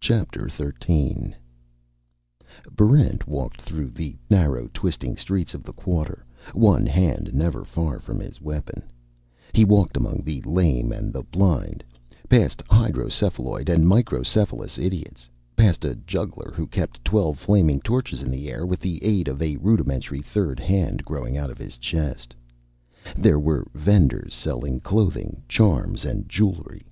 Chapter 0.00 0.48
Thirteen 0.48 1.36
Barrent 2.72 3.28
walked 3.28 3.62
through 3.62 3.90
the 3.90 4.16
narrow, 4.28 4.68
twisting 4.74 5.16
streets 5.16 5.54
of 5.54 5.62
the 5.62 5.72
Quarter, 5.72 6.24
one 6.54 6.86
hand 6.86 7.32
never 7.32 7.64
far 7.64 8.00
from 8.00 8.18
his 8.18 8.40
weapon. 8.40 8.90
He 9.54 9.64
walked 9.64 9.96
among 9.96 10.22
the 10.24 10.42
lame 10.42 10.90
and 10.90 11.12
the 11.12 11.22
blind, 11.22 11.84
past 12.28 12.64
hydrocephaloid 12.68 13.68
and 13.68 13.86
microcephalous 13.86 14.76
idiots, 14.76 15.30
past 15.54 15.84
a 15.84 15.94
juggler 15.94 16.52
who 16.52 16.66
kept 16.66 17.04
twelve 17.04 17.38
flaming 17.38 17.80
torches 17.82 18.22
in 18.22 18.28
the 18.32 18.50
air 18.50 18.66
with 18.66 18.80
the 18.80 19.04
aid 19.04 19.28
of 19.28 19.40
a 19.40 19.54
rudimentary 19.58 20.20
third 20.20 20.58
hand 20.58 21.04
growing 21.04 21.38
out 21.38 21.50
of 21.52 21.58
his 21.58 21.76
chest. 21.76 22.34
There 23.16 23.38
were 23.38 23.68
vendors 23.72 24.34
selling 24.34 24.80
clothing, 24.80 25.44
charms, 25.46 26.04
and 26.04 26.28
jewelry. 26.28 26.82